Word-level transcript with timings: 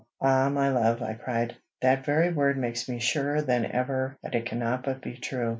"Ah, 0.19 0.49
my 0.49 0.67
love!" 0.69 0.99
I 1.03 1.13
cried, 1.13 1.57
"that 1.83 2.03
very 2.03 2.33
word 2.33 2.57
makes 2.57 2.89
me 2.89 2.97
surer 2.97 3.39
than 3.43 3.65
ever 3.67 4.17
that 4.23 4.33
it 4.33 4.47
cannot 4.47 4.81
but 4.81 4.99
be 4.99 5.13
true. 5.15 5.49